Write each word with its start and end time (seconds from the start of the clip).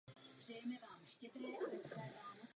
Během 0.47 0.69
několika 1.21 1.39
dní 1.39 1.51
bylo 1.51 1.71
letiště 1.71 1.95
evakuováno. 1.95 2.39